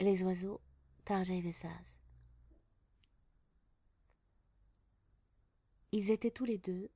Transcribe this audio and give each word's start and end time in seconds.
Les 0.00 0.22
oiseaux, 0.22 0.60
Tarja 1.04 1.40
Vessaz. 1.40 1.98
Ils 5.90 6.12
étaient 6.12 6.30
tous 6.30 6.44
les 6.44 6.58
deux 6.58 6.88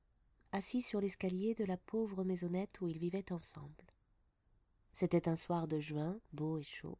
assis 0.53 0.81
sur 0.81 1.01
l'escalier 1.01 1.53
de 1.53 1.65
la 1.65 1.75
pauvre 1.75 2.23
maisonnette 2.23 2.79
où 2.79 2.87
ils 2.87 2.97
vivaient 2.97 3.33
ensemble. 3.33 3.91
C'était 4.93 5.27
un 5.27 5.35
soir 5.35 5.67
de 5.67 5.79
juin, 5.79 6.17
beau 6.31 6.57
et 6.57 6.63
chaud, 6.63 6.97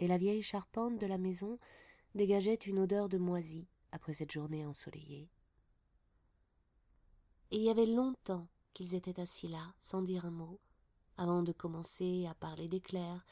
et 0.00 0.08
la 0.08 0.18
vieille 0.18 0.42
charpente 0.42 0.98
de 0.98 1.06
la 1.06 1.18
maison 1.18 1.60
dégageait 2.16 2.54
une 2.54 2.80
odeur 2.80 3.08
de 3.08 3.18
moisi 3.18 3.68
après 3.92 4.14
cette 4.14 4.32
journée 4.32 4.66
ensoleillée. 4.66 5.30
il 7.52 7.60
y 7.60 7.70
avait 7.70 7.86
longtemps 7.86 8.48
qu'ils 8.74 8.96
étaient 8.96 9.20
assis 9.20 9.46
là, 9.46 9.74
sans 9.80 10.02
dire 10.02 10.24
un 10.24 10.32
mot, 10.32 10.58
avant 11.16 11.44
de 11.44 11.52
commencer 11.52 12.26
à 12.26 12.34
parler 12.34 12.66
d'éclairs 12.66 13.24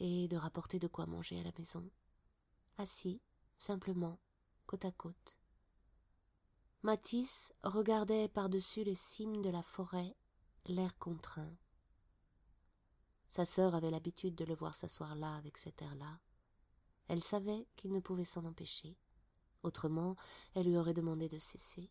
et 0.00 0.28
de 0.28 0.36
rapporter 0.36 0.78
de 0.78 0.88
quoi 0.88 1.06
manger 1.06 1.40
à 1.40 1.42
la 1.42 1.52
maison. 1.58 1.88
Assis, 2.78 3.20
simplement, 3.58 4.18
côte 4.66 4.84
à 4.84 4.92
côte. 4.92 5.38
Matisse 6.82 7.52
regardait 7.62 8.28
par-dessus 8.28 8.84
les 8.84 8.94
cimes 8.94 9.42
de 9.42 9.50
la 9.50 9.62
forêt 9.62 10.16
l'air 10.66 10.96
contraint. 10.98 11.56
Sa 13.30 13.44
sœur 13.44 13.74
avait 13.74 13.90
l'habitude 13.90 14.34
de 14.34 14.44
le 14.44 14.54
voir 14.54 14.74
s'asseoir 14.74 15.14
là 15.14 15.34
avec 15.36 15.58
cet 15.58 15.82
air-là. 15.82 16.20
Elle 17.08 17.22
savait 17.22 17.66
qu'il 17.76 17.92
ne 17.92 18.00
pouvait 18.00 18.24
s'en 18.24 18.44
empêcher. 18.44 18.96
Autrement, 19.62 20.16
elle 20.54 20.66
lui 20.66 20.76
aurait 20.76 20.94
demandé 20.94 21.28
de 21.28 21.38
cesser. 21.38 21.90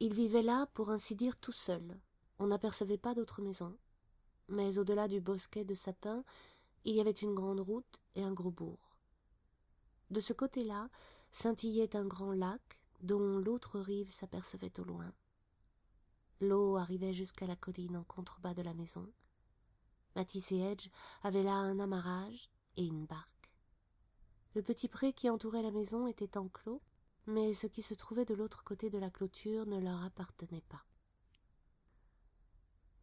Il 0.00 0.14
vivait 0.14 0.42
là, 0.42 0.66
pour 0.74 0.90
ainsi 0.90 1.14
dire, 1.14 1.38
tout 1.38 1.52
seul. 1.52 2.00
On 2.38 2.48
n'apercevait 2.48 2.98
pas 2.98 3.14
d'autres 3.14 3.40
maisons. 3.40 3.78
Mais 4.52 4.78
au-delà 4.78 5.08
du 5.08 5.18
bosquet 5.18 5.64
de 5.64 5.72
sapins, 5.72 6.24
il 6.84 6.94
y 6.94 7.00
avait 7.00 7.10
une 7.10 7.34
grande 7.34 7.60
route 7.60 8.00
et 8.14 8.22
un 8.22 8.32
gros 8.32 8.50
bourg. 8.50 8.98
De 10.10 10.20
ce 10.20 10.34
côté-là 10.34 10.90
scintillait 11.30 11.96
un 11.96 12.04
grand 12.04 12.32
lac 12.32 12.78
dont 13.00 13.38
l'autre 13.38 13.80
rive 13.80 14.10
s'apercevait 14.10 14.78
au 14.78 14.84
loin. 14.84 15.10
L'eau 16.42 16.76
arrivait 16.76 17.14
jusqu'à 17.14 17.46
la 17.46 17.56
colline 17.56 17.96
en 17.96 18.04
contrebas 18.04 18.52
de 18.52 18.60
la 18.60 18.74
maison. 18.74 19.10
Matisse 20.16 20.52
et 20.52 20.58
Edge 20.58 20.88
avaient 21.22 21.42
là 21.42 21.54
un 21.54 21.78
amarrage 21.78 22.50
et 22.76 22.84
une 22.84 23.06
barque. 23.06 23.50
Le 24.54 24.60
petit 24.60 24.88
pré 24.88 25.14
qui 25.14 25.30
entourait 25.30 25.62
la 25.62 25.70
maison 25.70 26.06
était 26.08 26.36
enclos, 26.36 26.82
mais 27.26 27.54
ce 27.54 27.66
qui 27.66 27.80
se 27.80 27.94
trouvait 27.94 28.26
de 28.26 28.34
l'autre 28.34 28.64
côté 28.64 28.90
de 28.90 28.98
la 28.98 29.08
clôture 29.08 29.64
ne 29.64 29.80
leur 29.80 30.04
appartenait 30.04 30.64
pas. 30.68 30.84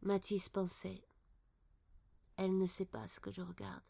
Matisse 0.03 0.47
pensait 0.47 1.08
Elle 2.41 2.57
ne 2.57 2.67
sait 2.67 2.85
pas 2.85 3.05
ce 3.05 3.19
que 3.19 3.31
je 3.31 3.41
regarde. 3.41 3.83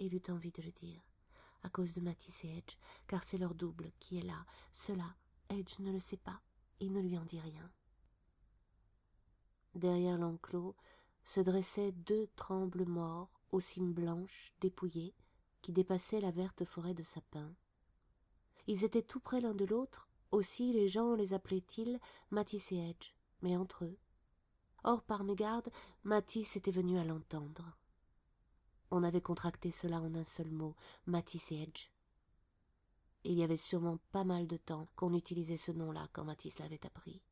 Il 0.00 0.16
eut 0.16 0.30
envie 0.30 0.50
de 0.50 0.62
le 0.62 0.72
dire, 0.72 1.00
à 1.62 1.70
cause 1.70 1.92
de 1.92 2.00
Matisse 2.00 2.42
et 2.42 2.58
Edge, 2.58 2.76
car 3.06 3.22
c'est 3.22 3.38
leur 3.38 3.54
double 3.54 3.92
qui 4.00 4.18
est 4.18 4.24
là. 4.24 4.44
Cela, 4.72 5.14
Edge 5.48 5.78
ne 5.78 5.92
le 5.92 6.00
sait 6.00 6.16
pas, 6.16 6.40
il 6.80 6.92
ne 6.92 7.00
lui 7.00 7.16
en 7.16 7.24
dit 7.24 7.38
rien. 7.38 7.70
Derrière 9.76 10.18
l'enclos 10.18 10.74
se 11.24 11.40
dressaient 11.40 11.92
deux 11.92 12.26
trembles 12.34 12.84
morts 12.84 13.30
aux 13.52 13.60
cimes 13.60 13.92
blanches, 13.92 14.52
dépouillées, 14.60 15.14
qui 15.62 15.70
dépassaient 15.70 16.20
la 16.20 16.32
verte 16.32 16.64
forêt 16.64 16.94
de 16.94 17.04
sapins. 17.04 17.54
Ils 18.66 18.82
étaient 18.82 19.02
tout 19.02 19.20
près 19.20 19.40
l'un 19.40 19.54
de 19.54 19.64
l'autre, 19.64 20.10
aussi 20.32 20.72
les 20.72 20.88
gens 20.88 21.14
les 21.14 21.32
appelaient-ils 21.32 22.00
Matisse 22.32 22.72
et 22.72 22.90
Edge, 22.90 23.14
mais 23.40 23.56
entre 23.56 23.84
eux. 23.84 23.98
Or, 24.84 25.02
par 25.02 25.24
mégarde, 25.24 25.70
Matisse 26.04 26.56
était 26.56 26.70
venu 26.70 26.98
à 26.98 27.04
l'entendre. 27.04 27.76
On 28.90 29.02
avait 29.02 29.20
contracté 29.20 29.70
cela 29.70 30.00
en 30.00 30.14
un 30.14 30.24
seul 30.24 30.50
mot, 30.50 30.76
Matisse 31.06 31.52
et 31.52 31.62
Edge. 31.62 31.88
Il 33.24 33.32
y 33.32 33.42
avait 33.42 33.56
sûrement 33.56 33.98
pas 34.12 34.24
mal 34.24 34.46
de 34.46 34.58
temps 34.58 34.88
qu'on 34.94 35.14
utilisait 35.14 35.56
ce 35.56 35.72
nom-là 35.72 36.08
quand 36.12 36.24
Matisse 36.24 36.58
l'avait 36.58 36.84
appris. 36.86 37.22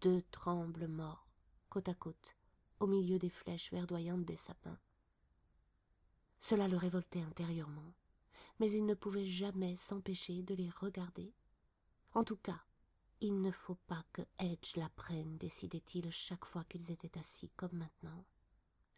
Deux 0.00 0.22
trembles 0.32 0.88
morts, 0.88 1.28
côte 1.70 1.88
à 1.88 1.94
côte, 1.94 2.36
au 2.80 2.86
milieu 2.86 3.18
des 3.18 3.30
flèches 3.30 3.70
verdoyantes 3.70 4.24
des 4.24 4.36
sapins. 4.36 4.78
Cela 6.40 6.68
le 6.68 6.76
révoltait 6.76 7.22
intérieurement 7.22 7.94
mais 8.58 8.70
il 8.70 8.86
ne 8.86 8.94
pouvait 8.94 9.26
jamais 9.26 9.76
s'empêcher 9.76 10.42
de 10.42 10.54
les 10.54 10.70
regarder. 10.70 11.34
En 12.14 12.24
tout 12.24 12.36
cas, 12.36 12.60
il 13.20 13.40
ne 13.40 13.50
faut 13.50 13.78
pas 13.86 14.04
que 14.12 14.22
Edge 14.38 14.76
la 14.76 14.88
prenne, 14.90 15.38
décidait-il 15.38 16.10
chaque 16.10 16.44
fois 16.44 16.64
qu'ils 16.64 16.90
étaient 16.90 17.18
assis 17.18 17.50
comme 17.56 17.72
maintenant. 17.72 18.24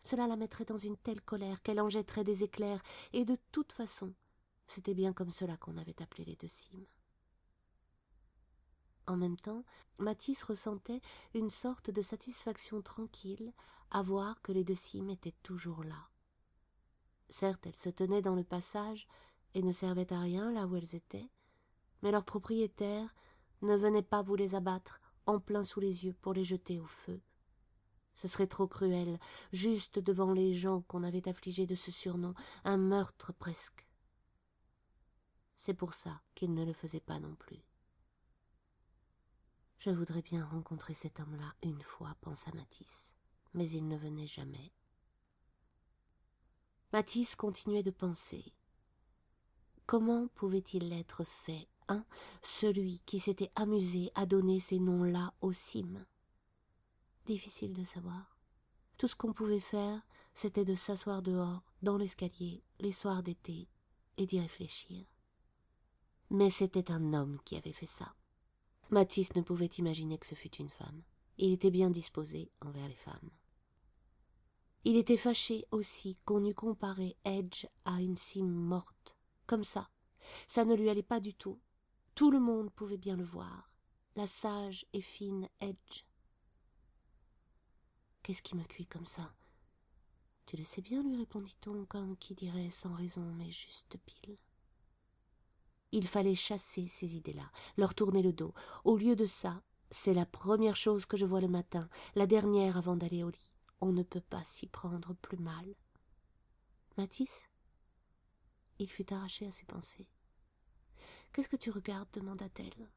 Cela 0.03 0.27
la 0.27 0.37
mettrait 0.37 0.65
dans 0.65 0.77
une 0.77 0.97
telle 0.97 1.21
colère 1.21 1.63
qu'elle 1.63 1.81
en 1.81 1.89
jetterait 1.89 2.25
des 2.25 2.43
éclairs, 2.43 2.83
et 3.13 3.25
de 3.25 3.37
toute 3.53 3.73
façon, 3.73 4.15
c'était 4.67 4.95
bien 4.95 5.13
comme 5.13 5.31
cela 5.31 5.57
qu'on 5.57 5.77
avait 5.77 6.01
appelé 6.03 6.25
les 6.25 6.37
deux 6.37 6.49
cimes. 6.49 6.87
En 9.07 9.17
même 9.17 9.37
temps, 9.37 9.65
Matisse 9.99 10.43
ressentait 10.43 11.01
une 11.35 11.51
sorte 11.51 11.91
de 11.91 12.03
satisfaction 12.03 12.83
tranquille 12.83 13.55
à 13.91 14.03
voir 14.03 14.43
que 14.43 14.53
les 14.53 14.65
deux 14.65 14.75
cimes 14.75 15.11
étaient 15.11 15.35
toujours 15.43 15.83
là. 15.83 16.11
Certes, 17.31 17.67
elles 17.67 17.77
se 17.77 17.89
tenaient 17.89 18.23
dans 18.23 18.35
le 18.35 18.45
passage 18.45 19.09
et 19.55 19.63
ne 19.63 19.73
servaient 19.73 20.13
à 20.13 20.21
rien 20.21 20.53
là 20.53 20.67
où 20.67 20.77
elles 20.77 20.95
étaient, 20.95 21.31
mais 22.03 22.11
leurs 22.11 22.25
propriétaires 22.25 23.15
ne 23.63 23.77
venaient 23.77 24.03
pas 24.03 24.23
vous 24.23 24.37
les 24.37 24.55
abattre 24.55 25.01
en 25.27 25.41
plein 25.41 25.63
sous 25.63 25.81
les 25.81 26.05
yeux 26.05 26.15
pour 26.15 26.33
les 26.33 26.45
jeter 26.45 26.79
au 26.81 26.87
feu. 26.87 27.21
Ce 28.15 28.27
serait 28.27 28.47
trop 28.47 28.67
cruel, 28.67 29.19
juste 29.53 29.99
devant 29.99 30.33
les 30.33 30.55
gens 30.55 30.81
qu'on 30.83 31.05
avait 31.05 31.29
affligés 31.29 31.67
de 31.67 31.75
ce 31.75 31.93
surnom, 31.93 32.35
un 32.65 32.77
meurtre 32.77 33.33
presque. 33.33 33.87
C'est 35.55 35.75
pour 35.75 35.95
ça 35.95 36.21
qu'ils 36.35 36.55
ne 36.55 36.65
le 36.65 36.73
faisaient 36.73 37.01
pas 37.01 37.21
non 37.21 37.35
plus. 37.35 37.63
Je 39.79 39.91
voudrais 39.91 40.23
bien 40.23 40.45
rencontrer 40.45 40.95
cet 40.95 41.21
homme-là 41.21 41.55
une 41.63 41.83
fois, 41.83 42.17
pensa 42.21 42.51
Matisse, 42.55 43.15
mais 43.55 43.71
il 43.71 43.87
ne 43.87 43.97
venait 43.97 44.27
jamais. 44.27 44.73
Matisse 46.93 47.37
continuait 47.37 47.83
de 47.83 47.91
penser. 47.91 48.53
Comment 49.87 50.29
pouvait-il 50.29 50.93
être 50.93 51.23
fait, 51.23 51.69
celui 52.43 53.01
qui 53.07 53.21
s'était 53.21 53.51
amusé 53.55 54.11
à 54.15 54.27
donner 54.27 54.61
ces 54.61 54.79
noms-là 54.79 55.35
aux 55.41 55.53
cimes 55.53 56.05
Difficile 57.27 57.75
de 57.75 57.85
savoir. 57.85 58.39
Tout 58.97 59.07
ce 59.07 59.17
qu'on 59.17 59.33
pouvait 59.33 59.61
faire, 59.61 60.01
c'était 60.35 60.65
de 60.65 60.75
s'asseoir 60.75 61.23
dehors, 61.23 61.63
dans 61.83 61.97
l'escalier, 61.97 62.63
les 62.81 62.93
soirs 62.93 63.23
d'été, 63.23 63.69
et 64.17 64.27
d'y 64.27 64.41
réfléchir. 64.41 65.07
Mais 66.31 66.51
c'était 66.51 66.91
un 66.91 67.13
homme 67.13 67.39
qui 67.45 67.57
avait 67.57 67.73
fait 67.73 67.87
ça. 67.87 68.15
Matisse 68.91 69.35
ne 69.35 69.43
pouvait 69.43 69.71
imaginer 69.79 70.19
que 70.19 70.27
ce 70.27 70.35
fût 70.35 70.55
une 70.57 70.69
femme. 70.71 71.03
Il 71.37 71.53
était 71.53 71.71
bien 71.71 71.91
disposé 71.91 72.51
envers 72.61 72.89
les 72.89 72.97
femmes. 72.97 73.31
Il 74.85 74.97
était 74.97 75.17
fâché 75.17 75.67
aussi 75.71 76.17
qu'on 76.25 76.45
eût 76.45 76.55
comparé 76.55 77.17
Edge 77.25 77.67
à 77.85 78.01
une 78.01 78.17
cime 78.17 78.51
morte 78.51 79.17
comme 79.47 79.65
ça. 79.65 79.91
Ça 80.47 80.65
ne 80.65 80.75
lui 80.75 80.89
allait 80.89 81.03
pas 81.03 81.21
du 81.21 81.35
tout. 81.35 81.61
Tout 82.19 82.33
le 82.33 82.41
monde 82.41 82.73
pouvait 82.73 82.97
bien 82.97 83.15
le 83.15 83.23
voir. 83.23 83.73
La 84.17 84.27
sage 84.27 84.85
et 84.93 85.01
fine 85.01 85.49
Edge. 85.61 86.05
Qu'est-ce 88.25 88.43
qui 88.43 88.57
me 88.57 88.65
cuit 88.65 88.87
comme 88.87 89.07
ça? 89.07 89.33
Tu 90.45 90.57
le 90.57 90.65
sais 90.65 90.83
bien, 90.83 91.05
lui 91.05 91.17
répondit-on, 91.17 91.85
comme 91.85 92.17
qui 92.17 92.35
dirait 92.35 92.71
sans 92.71 92.93
raison, 92.93 93.23
mais 93.37 93.53
juste 93.53 93.97
pile. 94.05 94.37
Il 95.93 96.09
fallait 96.09 96.35
chasser 96.35 96.89
ces 96.89 97.15
idées-là, 97.15 97.53
leur 97.77 97.95
tourner 97.95 98.23
le 98.23 98.33
dos. 98.33 98.53
Au 98.83 98.97
lieu 98.97 99.15
de 99.15 99.25
ça, 99.25 99.63
c'est 99.93 100.13
la 100.13 100.27
première 100.27 100.75
chose 100.75 101.07
que 101.07 101.17
je 101.17 101.25
vois 101.25 101.41
le 101.41 101.47
matin, 101.47 101.89
la 102.17 102.27
dernière 102.27 102.77
avant 102.77 102.97
d'aller 102.97 103.23
au 103.23 103.31
lit. 103.31 103.53
On 103.81 103.93
ne 103.93 104.03
peut 104.03 104.21
pas 104.29 104.43
s'y 104.43 104.67
prendre 104.67 105.15
plus 105.15 105.39
mal. 105.39 105.77
Matisse? 106.97 107.45
Il 108.81 108.91
fut 108.91 109.13
arraché 109.13 109.47
à 109.47 109.53
ses 109.53 109.67
pensées. 109.67 110.09
Qu'est-ce 111.33 111.49
que 111.49 111.57
tu 111.57 111.71
regardes 111.71 112.11
demanda-t-elle. 112.13 112.89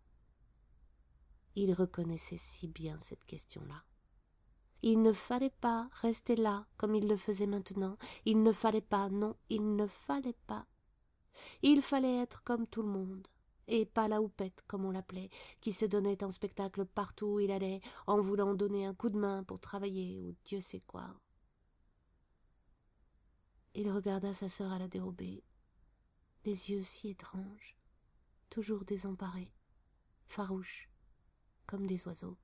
Il 1.55 1.73
reconnaissait 1.73 2.37
si 2.37 2.67
bien 2.67 2.97
cette 2.99 3.25
question-là. 3.25 3.83
Il 4.83 5.01
ne 5.01 5.13
fallait 5.13 5.53
pas 5.61 5.89
rester 5.93 6.35
là 6.35 6.65
comme 6.77 6.95
il 6.95 7.07
le 7.07 7.17
faisait 7.17 7.45
maintenant. 7.45 7.97
Il 8.25 8.41
ne 8.41 8.51
fallait 8.51 8.81
pas, 8.81 9.09
non, 9.09 9.35
il 9.49 9.75
ne 9.75 9.85
fallait 9.85 10.37
pas. 10.47 10.65
Il 11.61 11.81
fallait 11.81 12.17
être 12.21 12.43
comme 12.43 12.67
tout 12.67 12.81
le 12.81 12.89
monde, 12.89 13.27
et 13.67 13.85
pas 13.85 14.07
la 14.07 14.21
houppette, 14.21 14.63
comme 14.67 14.85
on 14.85 14.91
l'appelait, 14.91 15.29
qui 15.59 15.71
se 15.73 15.85
donnait 15.85 16.23
en 16.23 16.31
spectacle 16.31 16.85
partout 16.85 17.27
où 17.27 17.39
il 17.39 17.51
allait, 17.51 17.81
en 18.07 18.19
voulant 18.19 18.53
donner 18.53 18.85
un 18.85 18.93
coup 18.93 19.09
de 19.09 19.17
main 19.17 19.43
pour 19.43 19.59
travailler, 19.59 20.19
ou 20.19 20.35
Dieu 20.45 20.61
sait 20.61 20.81
quoi. 20.81 21.07
Il 23.73 23.89
regarda 23.89 24.33
sa 24.33 24.49
sœur 24.49 24.71
à 24.71 24.79
la 24.79 24.87
dérobée, 24.87 25.43
des 26.43 26.71
yeux 26.71 26.83
si 26.83 27.09
étranges, 27.09 27.77
toujours 28.51 28.83
désemparés, 28.83 29.51
farouches, 30.27 30.89
comme 31.65 31.87
des 31.87 32.05
oiseaux. 32.05 32.37